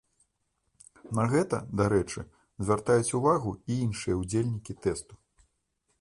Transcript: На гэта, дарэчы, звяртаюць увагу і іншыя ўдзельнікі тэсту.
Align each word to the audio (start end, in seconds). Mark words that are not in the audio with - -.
На 1.19 1.25
гэта, 1.33 1.59
дарэчы, 1.83 2.25
звяртаюць 2.65 3.15
увагу 3.19 3.55
і 3.75 3.79
іншыя 3.85 4.15
ўдзельнікі 4.25 4.79
тэсту. 4.87 5.13